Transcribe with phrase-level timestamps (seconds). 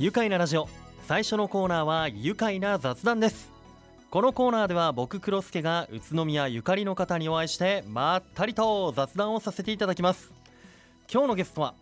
[0.00, 0.66] 愉快なラジオ。
[1.06, 3.52] 最初のコーナーは愉快な雑談です。
[4.10, 10.32] このコーナーでは僕黒助が宇都宮ゆかりの方にお会いしてまったりと雑談をさせていただきます。
[11.12, 11.74] 今日のゲストは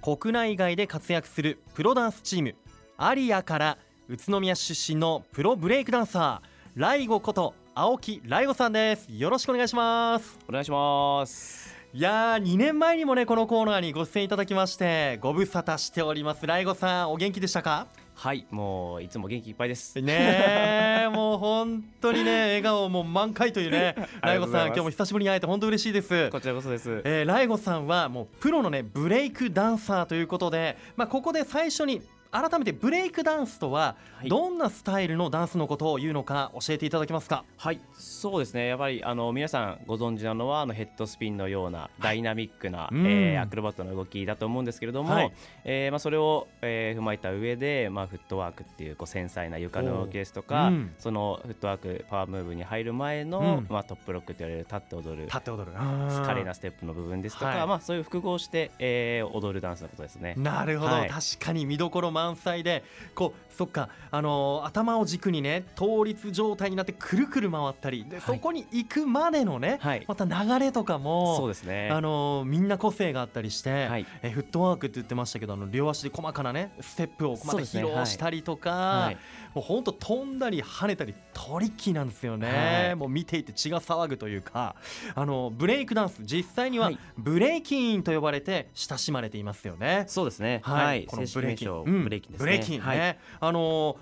[0.00, 2.54] 国内外で活躍するプロダンスチーム
[2.96, 3.78] アリアから
[4.08, 9.12] 宇都宮出身のプロブレイクダンサーライゴこと青木ライゴさんです。
[9.12, 10.38] よろしくお願いします。
[10.48, 11.77] お願いします。
[11.94, 16.46] いやー2年前にもねこのコーナーにご出演いただきましてご無沙汰しております。
[16.46, 17.86] ライゴさんお元気でしたか？
[18.14, 19.98] はいもういつも元気いっぱいです。
[20.02, 26.28] ねえ もう本当にね笑顔も満開というねライゴさん今日も久しぶりに会えて本当嬉しいです。
[26.30, 27.00] こちらこそです。
[27.04, 33.96] えー、ライゴさんはもうプロのねブレイクダンサーということで、まあ、ここで最初に改めてブレイクダンスとは
[34.26, 37.44] どんなスタイルのダンスのことを言うのか教えていただけますか？
[37.56, 37.80] はい。
[37.94, 38.66] そうですね。
[38.66, 45.32] やっぱりあの皆さんご存知なのはあのヘッドスピンのようなダイナミックな、はい、えー、アクロバットの動きだと思うんですけれども、はい、
[45.64, 55.72] えー、まあ、それを、えー、踏まえた上で、まあ、フットワークっていうこう繊細な床の動きですとか、うん、そのフットワークパワームーブに入る前の、うん、まあ、トップロックと言われる立って踊る立って踊る。
[55.72, 60.34] 華麗なステップの部分ですとか、はい、まあ、そういう複合して、えー、踊るダンスのことですね。
[60.36, 62.82] なるほど、確かに見どころ満載で
[63.14, 79.18] こうそっか、あのー、頭を軸にね倒立状態になってくるくる回ったりで、はい、そこに行くまでのね、はい、また流れとかもそうですね、あのー、みんな個性があったりして、はい、えフットワークって言ってましたけどあの両足で細かなねステップをまた披露したりとか、ね、
[79.54, 84.76] もう本当飛んだり跳ねたりトリッキーなんですよね、もう見ていて血が騒ぐというか
[85.14, 90.04] あのブレイクダンス実際にはブレイキンと呼ばれて親しまれていますよね。
[90.06, 90.60] そうですね。
[90.62, 92.44] はい、このブレイキン、うん、ブレイキンですね。
[92.44, 93.96] ブレイキンね、あの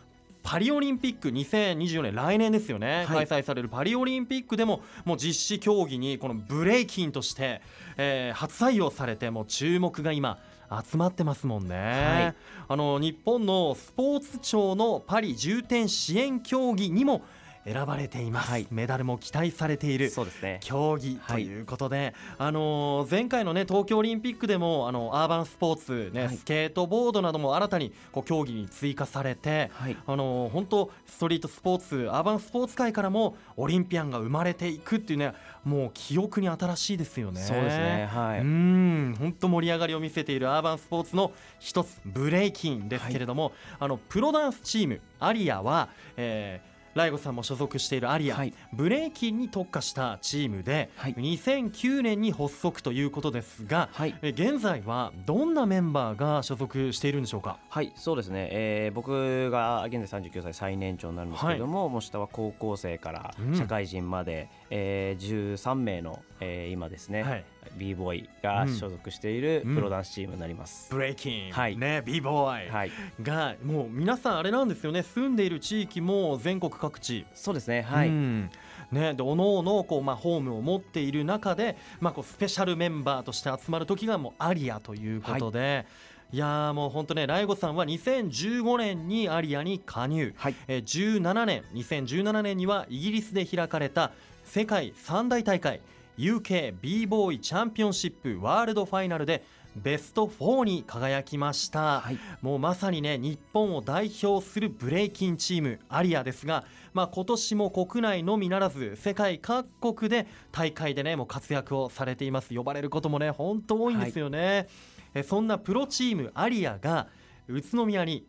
[0.47, 7.61] パリオリンピック2024年来年ですよね、はい、開催されるパリオリンピックでももう実施競技にこのブレイキンとして、
[7.97, 10.39] えー、初採用されても注目が今
[10.85, 12.35] 集まってますもんね、はい、
[12.69, 17.23] あの日本のスポーツ庁のパリ重点支援競技にも
[17.67, 20.13] 選ばれています、はい、メダルも期待されている
[20.61, 21.61] 競技とい。
[21.61, 29.71] うことで、はい、あの前回の、ね、東京オリンピックでもあのアーバンスポーツ、ね、はい、スケートボードなども新たにこう競技に追加されて、
[30.07, 35.33] あの本当ストリートスポーツアーバンスポーツ界からもオリンピアンが生まれていくっていうね
[35.65, 37.41] もう記憶に新しいですよね。
[37.41, 38.09] そうですね。
[38.13, 38.41] はい。
[38.41, 57.59] うん、本当盛り上がりを見せているアーバンスポーツの一つブレイキンですけれども、あのプロダンスチームアリアは、えーライゴさんも所属しているアリア、はい、ブレイキンに特化したチームで、はい、2009年に発足ということですが、はい、現在はどんなメンバーが所属しているんでしょうか？
[57.69, 67.45] はいそうですね、えー、僕が現在39歳最年長になるんですけれども、はい、もう下は高校生から社会人まで、うん、えー、13名の、えー、今ですね、はい
[67.77, 72.91] b ボーイが所属しているプロダンスチームになります、ブレイキン、はい、ね b ボーイ、はい、
[73.23, 75.03] がもう皆さんあれなんですよね。
[75.03, 77.27] 住んでいる地域も全国各地。
[77.35, 77.83] そうですね。
[77.83, 78.51] はい、うん。
[78.93, 85.59] ね、でおのおのこう、まあ、ホームを持っている中で、まあ、こうスペシャルメンバーとして集まる時がもうアリアということで。
[85.59, 85.87] はい。
[86.33, 94.11] いやもう本当ね、ライゴさんは2015年にアリアに加入、はい、え17年、2017年にはイギリスで開かれた
[94.45, 95.81] 世界三大大会
[96.19, 99.45] UK b ボーイチャンピオンシップワールドファイナルで
[99.77, 112.55] ベスト4に輝きました、はい、もうまさにね日本を代表するブレイキンチームアリアですが、まあ、今年も国内のみならず世界各国で大会でねもう活躍をされています。
[112.55, 114.69] 呼ばれることもね本当多いんですよね、はい、
[115.17, 117.09] えそんなプロチームアリアが
[117.49, 118.27] 宇都宮に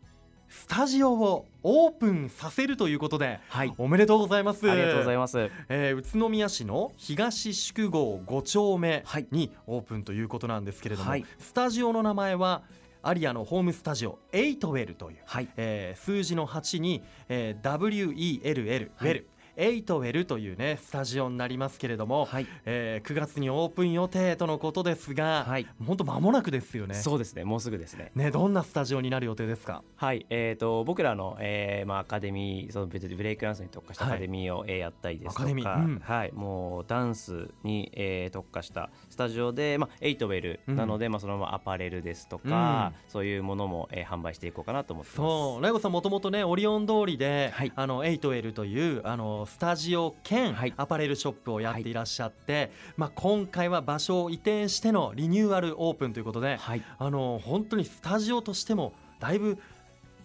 [0.48, 4.68] スタジオをオープンさせるということで、はい、おめでとうございます。
[4.70, 12.62] ありがとうございます、えー、宇都宮市の東宿郷5丁目にオープンということなんですけれども、はい、スタジオの名前は
[13.02, 26.94] アリアのホームスタジオエイトウェルという、はい、えー、数字の8に、えー、WELL、はい、ウェルエイトウェルというねスタジオになりますけれども、はい、えー、9月にオープン予定とのことですが、はい、本当間もなくですよね。
[26.94, 27.44] そうですね。
[27.44, 28.12] もうすぐですね。
[28.14, 29.82] ねどんなスタジオになる予定ですか？
[29.96, 30.26] はい。
[30.30, 45.16] えーと、僕らの、えーまあ、アカデミーそのブレイクダンスに特化したアカデミーを、はい、えー、やったりですとか、うん、はい、もうダンスに、えー、特化したスタジオで、まあ、エイトウェルなので、うん、まあ、そのままアパレルですとか、うん、そういうものも、えー、販売していこうかなと思ってます。
[45.16, 45.62] そう。
[45.62, 59.58] ライゴさんもともとねオリオン通りで、はい、あのエイトウェルというあのスタジオ兼アパレルショップをやっていらっしゃって、はい、まあ、今回は場所を移転してのリニューアルオープンということで、はい、あの本当にスタジオとしてもだいぶ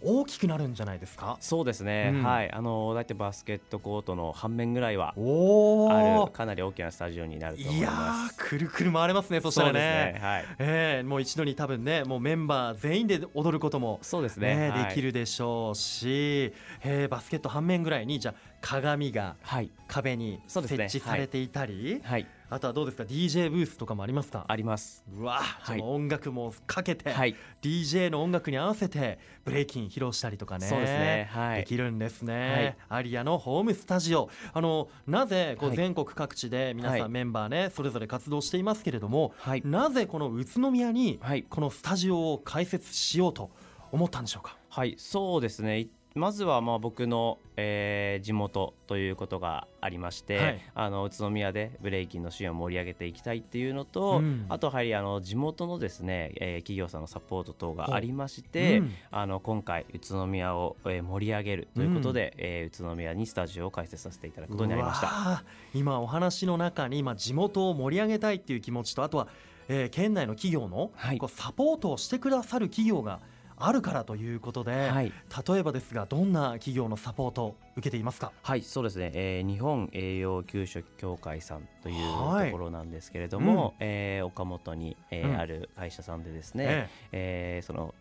[0.03, 1.37] 大きくなるんじゃないですか？
[1.39, 2.23] そうですね、うん。
[2.23, 2.51] はい。
[2.51, 9.79] あの大体バスケットコートの半面ぐらいはあるかなり大きなスタジオになると思いいやますーくるくる回れますねそしたらね。
[10.13, 10.45] ねはい。
[10.59, 14.55] えーもう一度に多分ねもうメンバー全員で踊ることもそうですね。
[14.55, 14.83] ねはい。
[14.89, 16.53] できるでしょうし、
[16.83, 19.71] えーバスケット半面ぐらいにじゃあ鏡がはい。
[19.87, 24.45] 壁に設置されていたり、はいあとはどうですか？DJ ブースとかもありますか？
[24.47, 25.03] あります。
[25.17, 27.35] うわ、は音楽もかけて、はい。
[27.63, 31.29] DJ の音楽に合わせてブレイキン披露したりとかねそうですね。
[31.31, 31.59] はい。
[31.61, 34.29] できるんですね、アリアのホームスタジオ。
[34.53, 35.77] あのなぜこうはい。
[35.77, 37.09] 全国各地で皆さはい。
[37.09, 39.63] んメンバーねそれぞれ活動していますけれども、はい。
[39.65, 41.43] なぜこの宇都宮にはい。
[41.49, 43.49] このスタジオを開設しようと
[43.91, 44.57] 思ったんでしょうか？
[44.69, 44.93] はい。
[44.99, 45.79] そうですね。
[45.79, 50.61] いまずはまあ僕の、えー地元ということがありまして、はい。
[50.75, 54.45] あの宇都宮でブレイキンのシーンを盛り上げていきたいっていうのと、うん。
[54.49, 58.91] あとやはりあの地元のですね、えー企業さんのサポート等がありまして、うん。
[59.09, 65.43] あの今回宇都宮を、えー盛り上げるということで、えー宇都宮にスタジオを開設させていただくことになりました。
[65.73, 69.27] 今お話の中に、まあ、地元を盛り上げたいっていう気持ちとあとは、
[69.67, 71.17] えー県内の企業の、はい。
[71.17, 73.19] こうサポートをしてくださる企業が
[73.65, 75.11] あるからということで、はい。
[75.47, 78.31] 例えばですがどんな企業のサポートを受けていますか？
[78.41, 81.95] はいそうですね、えー日本栄養給食協会さんという
[82.25, 82.51] はい。
[82.51, 85.37] ところなんですけれども、えー岡本に、えーうん。
[85.39, 87.61] ある会社さんでですね、ええ。
[87.63, 87.93] ーその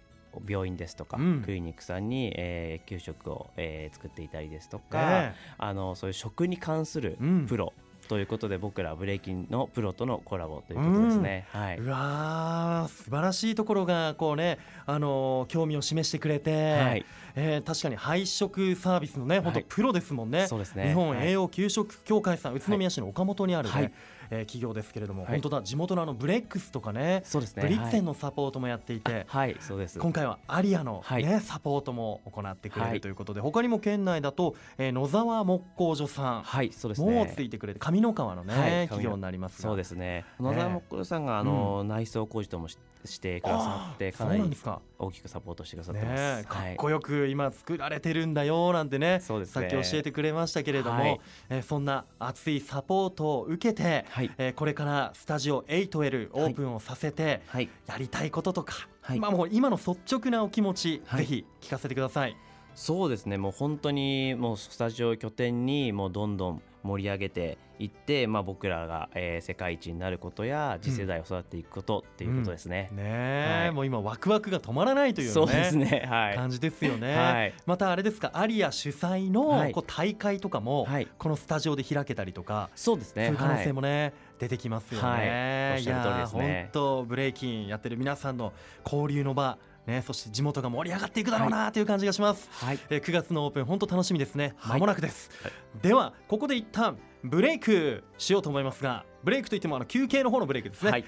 [0.48, 1.42] 病院ですとか、うん。
[1.42, 5.34] クリニックさんに、えー給食を、えー作っていたりですとか、え。
[5.58, 7.46] あのそういう食に関するうん。
[7.46, 7.72] プロ
[8.12, 11.46] ということで、僕らブレイキンのプロとのコラボということですね。
[11.50, 17.06] はい、うわー素晴らしいところがこうね、あのー興味を示してくれて、はい。
[17.36, 19.66] えー確かに配食サービスのね本当はい。
[19.66, 20.46] プロですもんね。
[20.46, 20.88] そうですね。
[20.88, 21.28] 日本はい。
[21.28, 23.92] 栄養給食協会さん、宇都宮市の岡本にあるね、はい
[24.32, 25.32] えー企業ですけれども、はい。
[25.32, 27.62] 本当だ地元のあのブレックスとかねそうですね。
[27.62, 29.98] ブリッツェンのサポートもやっていて、はい、そうです。
[29.98, 31.40] 今回はアリアの、ねはい。
[31.40, 32.94] サポートも行ってくれはい。
[32.94, 37.32] るということで、他にも県内だと、えー野沢木工所さんはい、そうですもね。
[37.34, 39.68] ついてくれて上三川のね、はい企業になりますが。
[39.68, 40.24] そうですね。
[40.40, 44.80] 野沢木工さんがあの、内装工事ともししてくださってかなりそうなんですか。
[44.96, 46.22] 大きくサポートしてくださってます。
[46.36, 46.72] ねえかはい。
[46.74, 49.68] っこよく今作られてるんだよなんてねそうですね。
[49.68, 51.20] さっき教えてくれましたけれども、はい。
[51.50, 57.68] えーそんな熱いサポートを受けて、はいえーこれからスタジオ 8L オープンをさせて、はい。
[57.86, 62.36] やりたいこととか、はいまあもう今の率直なお気持ち、はいぜひ聞かせてください。
[62.74, 63.36] そうですね。
[63.38, 72.88] もう本当にもうスタジオを拠点にもうどんどん盛り上げていって、まあ僕らが、えー世界一になることや次世代を育っていくことっていうことですね。
[72.92, 76.06] ねえ、はいもう今ワクワクが止まらないというそうねですね。
[76.08, 76.36] はい。
[76.36, 77.16] 感じですよね。
[77.16, 83.26] はいまたあれですかアリア主催のはいこう大会とかも、はいこのスタジオで開けたりとか、そうですね。
[83.26, 85.08] そういう可能性はいもね、出てきますよね。
[85.08, 88.52] はいおっしゃる通りですね本当ブレイキンやってる皆さんの
[88.84, 92.48] 交流の場、ね、そして地元が盛り上がっていくだろうなという感じがします。
[92.52, 92.78] はい。
[92.88, 94.54] えー9月のオープン本当楽しみですね。
[94.56, 95.30] はい間もなくです。
[95.42, 95.52] はい
[95.82, 99.04] ではここで一旦ブレイクしようと思いますが。
[99.24, 100.90] ブレイクといってもあの休憩の方のブレイクですね。
[100.90, 101.04] はい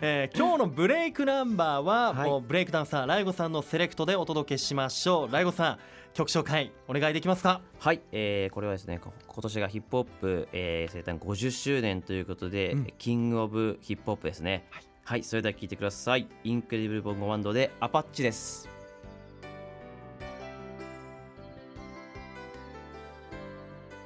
[0.00, 5.32] えー今日のブレイクナンバーは、はいもうブレイクダンサーライゴさんのセレクトでお届けしましょう。
[5.32, 5.78] ライゴさん
[6.14, 7.60] 曲紹介お願いできますか？
[7.78, 14.84] はい、えーこれはですねこ今年がヒップホップ、えー生誕50周年ということで、うん King of Hip Hop ですねはい、
[15.22, 16.26] それでは聞いてください。
[16.42, 18.68] Incredible Bongo Band でアパッチです。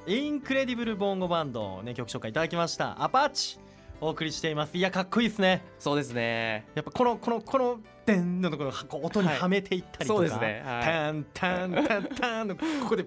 [0.05, 3.01] Incredible Bongo Band ね曲紹介いただきました。
[3.01, 3.59] アパッチ
[3.99, 4.77] お送りしています。
[4.77, 5.63] いやかっこいいですね。
[5.79, 6.67] そうですね。
[6.75, 9.37] やっぱこのこのこのでんのところこう音にはい。
[9.39, 10.61] はめていったりとか、そうですね。
[10.65, 10.83] はい。
[10.83, 13.05] タンタンタンタンのここで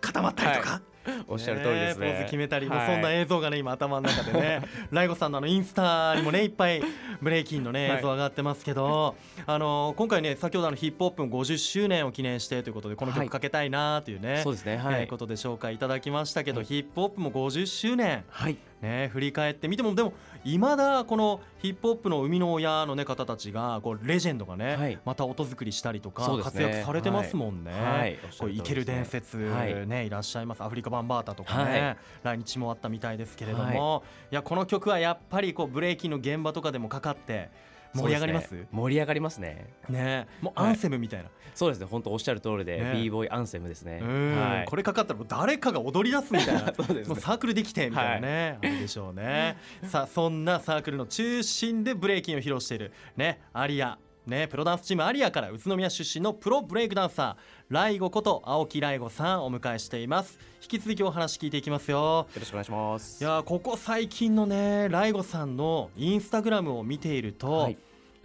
[0.00, 0.82] 固まったりとか、
[1.28, 2.06] おっしゃる通りですね。
[2.08, 2.86] ポーズ決めたり、はい。
[2.86, 6.82] そんな映像がね今頭の中でね ライゴさんのあのインスタにもねいっぱい
[7.20, 7.98] ブレイキンのねはい。
[7.98, 9.16] 映像上がってますけど、
[9.46, 13.20] あの今回ね先ほどあのヒップホップの50周年を記念してということでこのはい。
[13.22, 15.02] 曲かけたいなというね、そうですねはい。
[15.02, 16.66] えーことで紹介いただきましたけど、はい。
[16.66, 18.24] ヒップホップも50周年。
[18.30, 20.12] はいね、振り返ってみてもでも
[20.44, 24.98] いまだこのヒップホップの生みの親の、ね、方たちがこうレジェンドがね、はい。
[25.04, 27.70] また音作りしたりとか、活躍されてますもんね。
[27.72, 28.18] はい。
[28.38, 29.86] こうイケる伝説、はい。
[29.86, 30.62] ねいらっしゃいます。
[30.64, 32.36] アフリカバンバータとかね、はい。
[32.36, 37.50] 来日もあったみたいですけれども、い、やこの曲はやっぱりこうブレイキンの現場とかでもかかって
[37.94, 38.54] 盛り上がります？
[38.54, 38.66] ね。
[38.72, 39.66] 盛り上がりますね。
[39.88, 40.26] ね。
[40.40, 40.70] もうはい。
[40.70, 41.86] アンセムみたいな、そうですね。
[41.90, 42.92] 本当おっしゃる通りで、ね。
[42.94, 44.00] b ボーイアンセムですね。
[44.02, 44.36] うん。
[44.36, 44.64] はい。
[44.66, 46.72] これかかったら誰かが踊り出すみたいな。
[46.74, 47.08] そうですね。
[47.08, 49.56] もうサークルできてみたいなね、あるでしょうね。
[49.84, 60.38] さあそんなサークルの中心でブレイキンを披露しているねアリアね、プロダンスチームアリアから宇都宮出身のプロブレイクダンサーライゴこと青木ライゴさんをお迎えしています。
[60.62, 61.98] 引き続きお話聞いていきますよ。
[61.98, 63.24] よろしくお願いします。
[63.24, 67.76] いやーここ最近のねライゴさんのインスタグラムを見ていると、はい。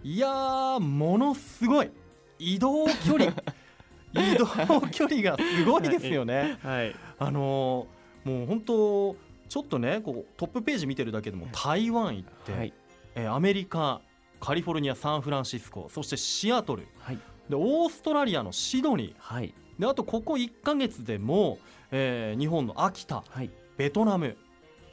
[0.04, 1.90] い、やーものすごい
[2.38, 3.32] 移動距離。
[4.14, 4.46] 移動
[4.92, 6.58] 距離がすごいですよね。
[6.62, 6.94] はい。
[7.18, 9.16] あのーもう本当
[9.48, 12.72] ちょっとねこうトップページ見てるだけでも台湾行って、はい。
[13.16, 14.00] えーアメリカ
[14.40, 16.86] カリフォルニアサンフランシスコそしてシアトル。
[16.98, 17.18] はい。
[17.48, 19.54] でオーストラリアのシドニはい。
[19.78, 21.58] ーであとここ1ヶ月でも、
[21.90, 23.50] えー日本の秋田はい。
[23.76, 24.36] ベトナム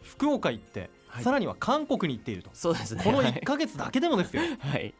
[0.03, 1.23] 福岡行って、はい。
[1.23, 2.49] さらには韓国に行っていると。
[2.53, 3.03] そうですね。
[3.03, 4.43] このはい1ヶ月だけでもですよ。
[4.59, 4.93] はい。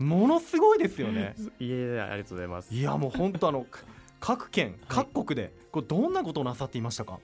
[0.00, 1.34] ものすごいですよね。
[1.58, 2.74] いえいえありがとうございます。
[2.74, 3.80] いやもう本当あのか
[4.20, 5.06] 各県はい。
[5.06, 7.18] 各国でこれどんなことをなさっていましたか、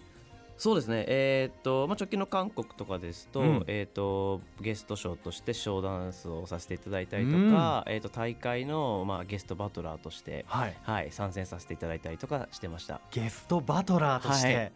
[0.62, 3.64] そうですね、えーっとまあ、直近の韓国とかですと,、うん。
[3.66, 13.00] えーっとゲストショーとしてショーダンスをさせていただいたりとか、えーっと大会の、まあ、ゲストバトラーとして、はい、はい、参戦させていただいたりとかしてました。
[13.10, 14.72] ゲストバトラーとしはて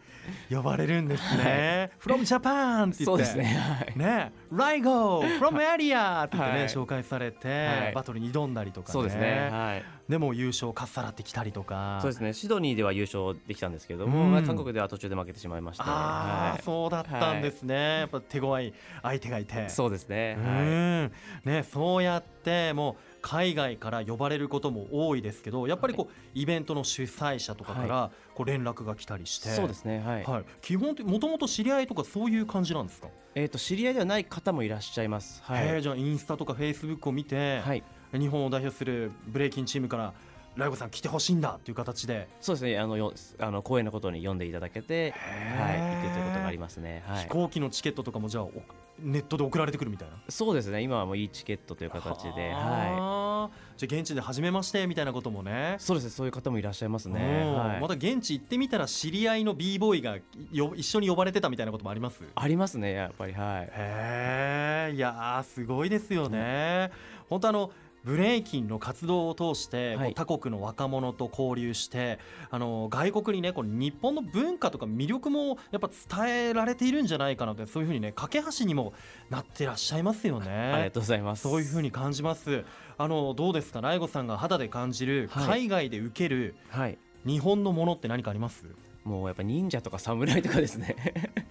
[0.49, 1.89] 呼ばれるんですね。
[2.01, 3.05] from Japan って言って。
[3.05, 3.97] そうですね、はい。
[3.97, 6.67] ね、ライゴー from area って言ってね、はい。
[6.67, 7.93] 紹介されて、はい。
[7.93, 8.91] バトルに挑んだりとかね。
[8.91, 11.99] そうですね、はい、でも優勝かっさらってきたりとか。
[12.01, 12.33] そうですね。
[12.33, 14.31] シドニーでは優勝できたんですけれども、うん。
[14.33, 16.61] まあ韓国では途中で負けてしまいまして、ああ、はい。
[16.63, 17.99] そうだったんですね。
[17.99, 19.69] やっぱ手強い相手がいて。
[19.69, 20.65] そうですね、うはい。
[20.65, 21.11] ん。
[21.45, 30.23] ね、そうやってもう海外から呼ばれることも多いですけどやっぱりこう、イベントの主催者とかからこう連絡が来たりして、そうですね、はい。
[30.23, 35.41] はい、基本的もともと知り合いとかそういう感じなんですか、えーっと知り合いではない方もいらっしゃいます。
[35.43, 37.83] はい、じゃあインスタとかフェイスブックを見て、はい。
[38.13, 40.13] 日本を代表するブレイキンチームから
[40.57, 42.79] ライゴさん来てほしいんだっていう形で、そうですね。
[42.79, 47.03] あのよあの光栄なことに読んでいただけて、はい、行けるということがありますね。
[47.05, 47.23] はい。
[47.23, 48.51] 飛行機のチケットとかもじゃあお
[48.99, 50.15] ネットで送られてくるみたいな。
[50.27, 50.81] そうですね。
[50.81, 55.75] 今はもういいチケットという形で、ははじゃあ現地で初めましてみたいなこともね。
[55.77, 56.09] い、そうですね。
[56.09, 57.43] そういう方もいらっしゃいますね。
[57.45, 57.79] うんはい。
[57.79, 60.17] また現地行ってみたら知り合いの b ボーイが
[60.51, 62.23] よ一緒に呼ばれてたみたいなこともあります？
[62.33, 63.33] ありますねやっぱり。
[63.33, 63.69] はい。
[63.71, 66.89] へえいやーすごいですよね。
[67.29, 67.71] 本当あの
[68.07, 75.89] ブレイキンの活動を通して、はい他国の若者と交流してあの外国にねこの日本の文化とか魅力もやっぱ
[76.25, 78.93] 伝えられているんじゃないかなってそういうふうにね架け橋にも
[79.29, 80.47] なってらっしゃいますよね。
[80.73, 81.41] ありがとうございます。
[81.43, 82.63] そういうふうに感じます。
[82.97, 86.97] あのどうですか、ライゴさんが肌で感じるはい海外で受けるはい。
[87.25, 88.65] 日本のものって何かあります？
[89.03, 90.95] もうやっぱ忍者とか侍とかですね。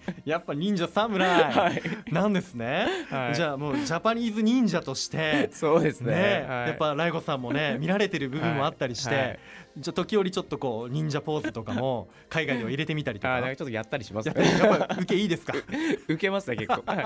[0.25, 1.81] やっぱ忍者侍 はい。
[2.11, 2.87] なんですね。
[3.09, 5.49] はいじゃあもうジャパニーズ忍者として。
[5.51, 6.13] そうですね。
[6.15, 9.39] ね、はいやっぱライゴさんもね 見られてる部分もあったりして、
[9.77, 14.33] じゃあ時折ちょっとこう忍者ポーズとかも海外では入れてみたりとかちょっとやったりしますね。
[14.35, 15.53] ぱやっぱ受けいいですか？
[16.07, 16.83] 受けますね結構。
[16.85, 17.05] はい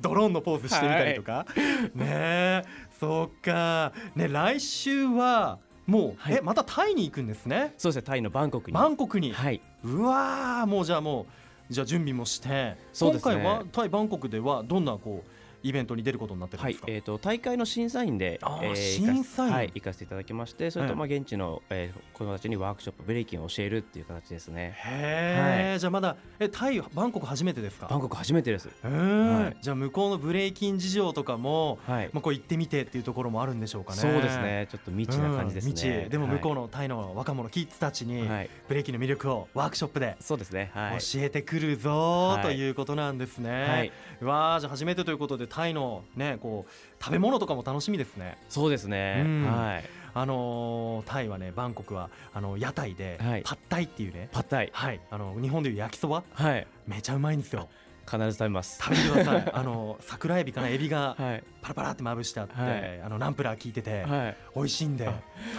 [0.00, 1.46] ドローンのポーズしてみたりとか、
[1.94, 2.62] ねえ
[2.98, 7.74] そうかね来週はもう、はいえまたタイに行くんですね？
[7.76, 8.74] そうですねタイのバンコクに。
[8.74, 9.60] バンコクに、はい。
[9.84, 11.26] うわーもうじゃあもう
[11.72, 12.76] じゃあ準備もして。
[12.98, 19.52] 今回はタイバンコクではどんなこうイベントに出ることになってるんはいですか、えー、と大会の審査員で、あー行かせ審査員。
[19.52, 24.74] はい、行かせていただきましてそれと、ええまあ、現地の、えー子供たちにワークショップブレイキンを教えるっていう形ですね。
[24.76, 27.88] へえ、じゃあまだえタイバンコク初めてですか？
[27.88, 28.68] バンコク初めてです。
[28.82, 29.56] はい。
[29.60, 33.98] じゃあ向こうのブレイキン事情とかも、はい、まあ、こう行ってみてっていうところもあるんでしょうかね。
[33.98, 34.68] そうですね。
[34.70, 36.10] ちょっと未知な感じですね、うん未知。
[36.10, 40.70] でも向こうの、のタイの若者キッズたちにはい、ブレイキンの魅力をワークショップでそうですね。
[40.74, 40.98] はい。
[40.98, 43.64] 教えてくるぞはいということなんですね。
[43.64, 48.38] はい、うわーじゃあ初めてということでタイのねこう食べ物とかも楽しみですね。
[48.48, 49.44] そうですね、うん。
[49.44, 49.84] はい。
[50.14, 53.42] あのータイはねバンコクはあの屋台ではい。
[53.42, 54.70] パッタイっていうね、パッタイ。
[54.72, 56.22] はい、あの日本でいう焼きそば？
[56.32, 56.66] はい。
[56.86, 57.68] めちゃうまいんですよ。
[58.04, 58.78] 必ず食べます。
[58.82, 59.50] 食べてください。
[59.54, 60.68] あの桜エビかな？
[60.68, 61.44] エビがはい。
[61.62, 63.00] パラパラってまぶしてあって、はい。
[63.04, 64.36] あのナンプラー効いててはい。
[64.56, 65.12] 美味しいんで、あ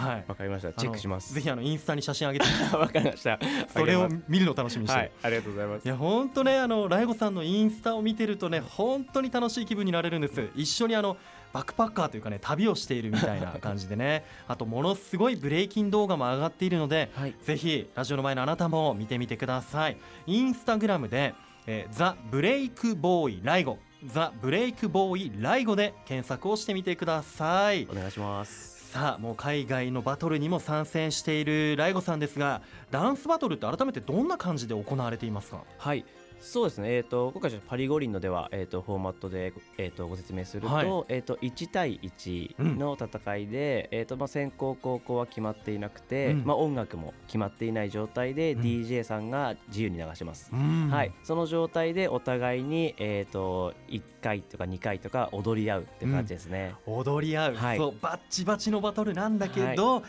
[0.06, 0.24] はい。
[0.28, 0.72] わかりました。
[0.72, 1.32] チェックします。
[1.34, 2.46] ぜひあのインスタに写真上げて。
[2.76, 3.38] わかりました。
[3.68, 4.98] それを見るの楽しみにして。
[4.98, 5.10] はい。
[5.22, 5.84] ありがとうございます。
[5.84, 10.50] いや本当ねあのライゴさんのインスタを見てるとね本当に楽しい気分になれるんです。
[10.54, 11.16] 一緒にあの
[11.52, 14.24] バックパッカーというかね旅をしているみたいな感じでね。
[14.48, 19.96] あとものすごいブレイキン動画も上がっているのではいぜひラジオの前のあなたも見てみてください
[20.26, 21.34] インスタグラムで、
[21.66, 23.78] えーザ・ブレイクボーイライゴ。
[24.06, 27.88] ザ・ブレイクボーイライゴで検索をしてみてください。
[27.90, 28.90] お願いします。
[28.92, 35.64] さあもう海外のバトルにも参戦しているライゴさんですがダンスバトルって改めてどんな感じで行われていますか？
[35.78, 36.04] はい
[36.40, 40.86] そうですね、えー、と今回パリ五輪のでは、えー、とフォーマットで、えー、とご説明すると,、はい。
[41.08, 46.44] えー、と1対1の戦いで、えーとまあ、先行後攻は決まっていなくて、うん。
[46.44, 48.60] まあ、音楽も決まっていない状態で、うん。
[48.60, 50.50] DJ さんが自由に流します。
[50.52, 50.90] うん。
[50.90, 56.74] はい、その状態でお互いに、えー、と1回とか2回とか踊り合うっていう感じですね。
[56.86, 57.78] 踊り合う、はい。
[57.78, 60.02] そうバッチバチのバトルなんだけど、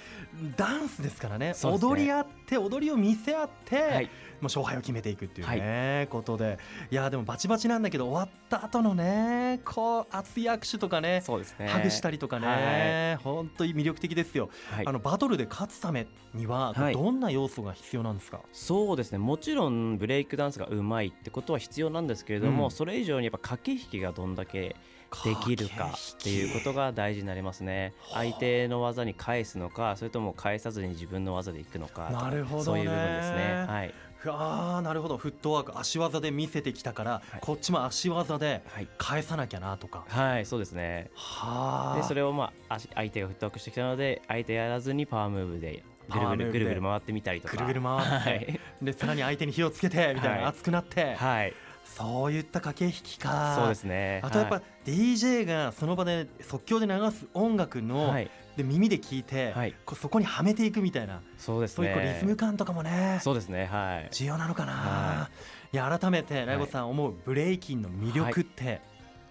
[0.58, 1.46] ダンスですからね。
[1.46, 1.54] ね。
[1.64, 4.06] 踊り合って踊りを見せ合って、はい。
[4.06, 4.10] も
[4.42, 6.58] う勝敗を決めていくっていうね、ことで。
[6.92, 11.68] いやでもバチバチなんだけど終わった後のねこう熱い握手とかねそうですね。
[11.68, 14.88] ハグしたりとかね、本当に魅力的ですよ、はい。
[14.88, 16.94] あのバトルで勝つためにははい。
[16.94, 19.18] どんな要素が必要なんですか、そうですね。
[19.18, 22.72] もちろんブレイクダンスがうまいってことは必要なんですけれども、うん。
[22.72, 24.76] それ以上にやっぱ駆け引きがどんだけ
[25.24, 27.94] できるかっていうことが大事になりますね。
[28.00, 28.24] はあ。
[28.24, 32.64] 相手の技に返すのかそれとも返さずに自分の技でいくのかなるほどね。
[32.64, 33.66] そういう部分ですね。
[33.68, 33.94] はい、
[34.34, 35.18] あーなるほど。
[35.18, 37.40] フットワーク足技で見せてきたから、はい。
[37.42, 38.88] こっちも足技ではい。
[38.98, 40.06] 返さなきゃなとか。
[40.08, 41.10] はい、そうですね。
[41.14, 47.54] はあでそれをまあ足相手がフットワークしてきたので相手やらずにパワームーブでぐるぐるぐるぐる回ってみたりとか。
[47.56, 48.30] ぐるぐる回って。
[48.30, 50.46] はい、でさらに相手に火をつけてみたいな、はい。
[50.46, 51.54] 熱くなって、はい、
[51.84, 53.56] そういった駆け引きか。
[53.58, 54.22] そうですね。
[54.24, 54.90] あとやっぱ、はい。
[54.90, 59.74] DJ がその場で即興で流す音楽の、はいで耳で聞いて、はい。
[59.86, 61.76] こうそこにはめていくみたいなそうですね。
[61.76, 64.10] そういうリズム感とかもねそうですねはい。
[64.12, 65.30] 重要なのかな、、は
[65.74, 65.76] い。
[65.76, 68.82] や改めてライゴさん思うブレイキンの魅力って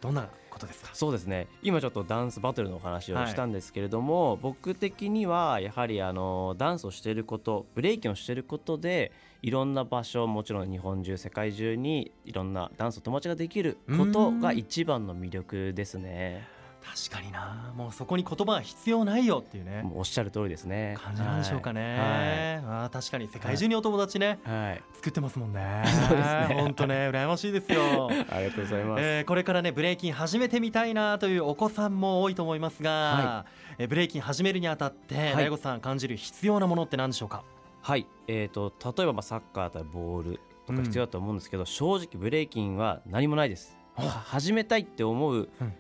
[0.01, 1.49] どんなことですか、そうですね。
[1.63, 9.11] 今ちょっとダンスバトルのお話をしたんですけれども、僕的にはやはりあのダンスをしていることブレイキンをしていることで
[9.43, 16.47] いろんな場所もちろん日本中世界中にいろんなダンスの友達ができることが一番の魅力ですね
[16.85, 17.73] 確かにな。
[17.75, 19.83] もうそこに言葉は必要ないよっていうね。
[19.83, 20.97] もうおっしゃる通りですね。
[21.03, 24.63] 感じなんでしょうかね、はあー確かに世界中にお友達ね、い、はい。
[24.69, 25.83] はい作ってますもんね。
[26.09, 26.57] そうですね。
[26.61, 28.09] 本当ね羨ましいですよ。
[28.09, 33.47] ありがとうございます、えーこれからねブレイキン始めてみたいなというお子さんも多いと思いますが、は
[33.79, 35.19] えーブレイキン始めるにあたって、い。
[35.35, 37.45] 大悟さん感じる必要なものって何でしょうか？
[37.83, 43.77] はい、えー、と例えばまあサッカーだったらボールとか必要だと思うんですけど、正直ブレイキンは何もないです。
[43.97, 45.73] あは始めたいって思ううん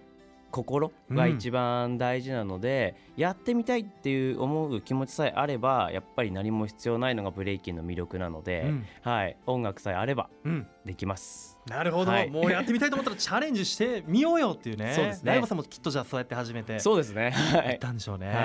[0.54, 8.86] 心が一番大事なので、やってみたいっていう思う気持ちさえあればやっぱり何も必要ないのがブレイキンの魅力なので、うん。
[9.02, 10.28] はい、音楽さえあれば。
[10.44, 11.54] うんできます。
[11.66, 12.30] なるほど、はい。
[12.30, 14.92] もうやってみたいと思ったらチャレンジしてみようよっていうね。
[14.94, 15.32] そうですね。
[15.32, 16.78] 大悟さんもきっとじゃあそうやって始めて。
[16.78, 18.36] そうですね、は行っい、たんでしょうね、はい。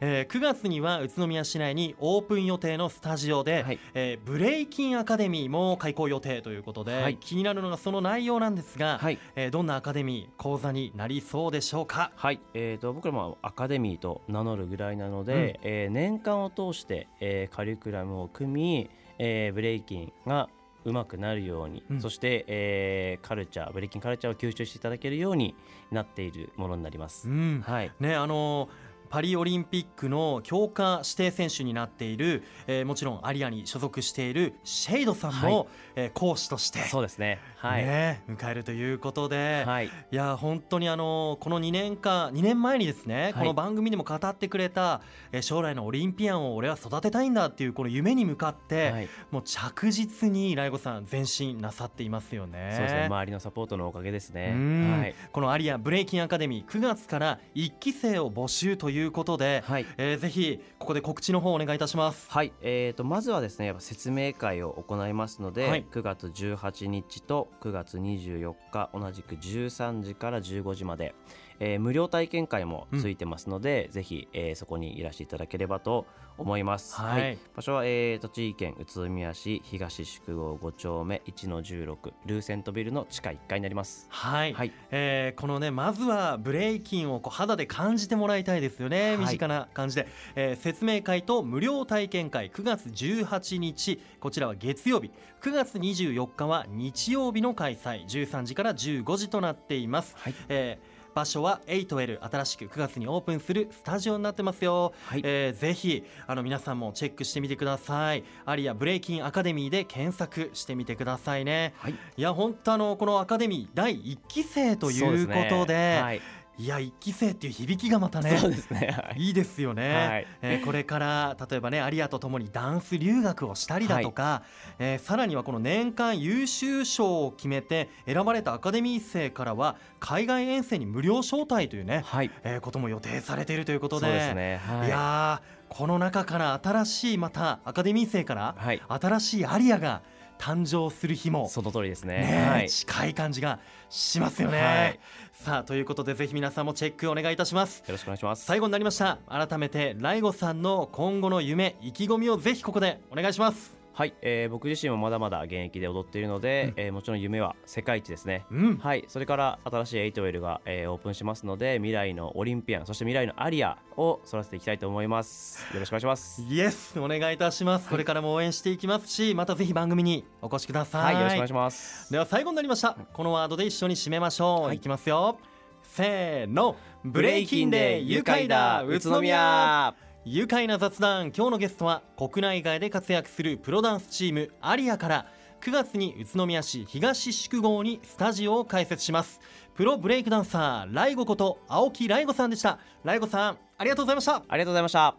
[0.00, 3.78] えー9月には宇都宮市内にオープン予定のスタジオで、はい。
[3.94, 7.16] えーブレイキンアカデミーも開校予定ということで、はい。
[7.16, 9.20] 気になるのがその内容なんですが、はい。
[9.36, 12.10] えーどんなアカデミー講座になりそうでしょうか？
[12.16, 18.90] はい、えー、と僕らもアカデミーと名乗るぐらいなので、えー年間を通して、えーカリキュラムを組み、
[19.20, 20.48] えーブレイキンが
[20.84, 22.00] 上手くなるように、うん。
[22.00, 25.54] そして、えーカルチャーブレイキンカルチャーを吸収していただけるように
[25.90, 27.28] なっているものになります。
[27.28, 27.62] うん。
[27.66, 28.68] はい、ねあのー
[29.12, 37.38] パリオリンピックの強化指定選手になっている、えーもちろんアリアに所属しているシェイドさんも、はいえー講師として、そうですね。
[37.56, 52.70] はい、ね、迎えるということで、はい、いや本当にあのこの2年間2年前にですね、はいこの番組でも語ってくれたえー将来のオリンピアンを俺は育てたいんだっていうこの夢に向かって、はい、もう着実にライゴさん前進なさっていますよね。
[52.76, 53.04] そうですね。
[53.04, 54.52] 周りのサポートのおかげですね。
[54.54, 59.86] うんはい、このアリアブレイキンアカデミー9月から1期生を募集ということで、はい。
[59.96, 62.30] えーぜひここで告知の方お願いいたします。
[62.30, 71.14] はい、えー、とまずはですね説明会を行いますので、はい9月18日と9月24日同じく13時から15時まで、
[71.64, 76.96] えー無料体験会もついてますので、ぜひ、えーそこにいらしていただければと思います。
[76.96, 77.38] はい。
[77.54, 84.06] 場所は、えー栃木県宇都宮市東宿郷5丁目1の16ルーセントビルの地下1階になります。
[84.10, 89.18] はい、はい、えーこのねまずはブレイキンをこう肌で感じてもらいたいですよね、はい。
[89.18, 95.12] 身近な感じで、えー説明会と無料体験会9月18日こちらは月曜日。
[95.42, 98.04] 9月24日は日曜日の開催。
[98.06, 100.34] 13時から15時となっています、はい。
[100.48, 105.22] えー場所は 8L 新しく9月にオープンするスタジオになってますよ、はい。
[105.24, 108.24] えーぜひあの皆さんもチェックしてみてください。
[108.44, 111.74] アリアブレイキンアカデミーで検索してみてくださいね。
[111.76, 116.02] はい、いや本当あのこのアカデミー第1期生ということでね。
[116.02, 116.20] はい、
[116.58, 118.94] いや1期生っていう響きがまたねそうですね。
[118.94, 119.20] はい。
[119.20, 120.26] いいですよね、はい。
[120.42, 124.42] えーこれから例えばねアリアとともにダンス留学をしたりだとか、
[124.78, 134.06] えーさらにはこの年間優秀賞を決めて選ばれたアカデミー生からは海外遠征に無料招待というね、はい、えーことも予定されているということで。
[134.06, 134.60] そうですね。
[134.66, 134.86] はい。
[134.86, 140.02] いやーこの中から新しいまたアカデミー生からはい、新しいアリアが
[140.42, 142.18] 誕生する日もその通りですね。
[142.18, 142.68] ね、はい。
[142.68, 145.00] 近い感じがしますよね、はい
[145.32, 148.44] さあということでぜひ皆さんもチェックお願いいたしますよろしくお願いします。
[148.44, 158.46] 最後になりました改めてライゴさんの今後の夢意気込みをぜひここでお願いしますはい、えー僕自身もまだまだ現役で踊っているので、えーもちろん夢は世界一ですね。
[158.50, 158.76] うん。
[158.78, 165.62] はい、それから新しいエイトウェルが、えーオープンしますので未来のオリンピアンそして未来のアリアを育てていきたいと思います。
[165.74, 166.42] よろしくお願いします。
[166.48, 172.12] イエスお願いいたします、これからも応援していきますしまたぜひ番組にお越しくださはいいよろしくお願いします。
[172.12, 172.96] では最後になりました。
[173.12, 174.76] このワードで一緒に締めましょう、はい。
[174.76, 175.38] い、きますよ。
[175.82, 176.76] せーの。
[177.04, 178.84] ブブレイキンで愉快だ。
[178.84, 179.92] 宇都宮
[180.24, 185.26] 愉快な雑談今日のゲストは国内外で活躍するプロダンスチームアリアから
[185.60, 189.40] 9月に宇都宮市東宿郷にスタジオを開設します。
[189.74, 192.78] プロブレイクダンサーライゴこと青木ライゴさんでした。
[193.02, 194.44] ライゴさんありがとうございました。
[194.46, 195.16] ありがとうございました。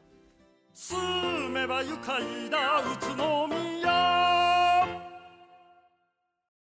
[0.74, 3.53] 住めば愉快だ宇都